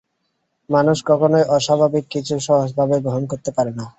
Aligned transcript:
মানুষ 0.69 0.97
কখনোই 1.05 1.45
অস্বাভাবিক 1.55 2.05
কিছু 2.09 2.33
সহজভাবে 2.39 2.95
গ্রহণ 3.01 3.23
করতে 3.31 3.49
পারে 3.57 3.71
না। 3.71 3.85